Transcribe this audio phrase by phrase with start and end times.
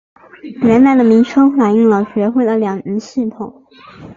[0.63, 3.63] 原来的名称反应了学会的两级系统。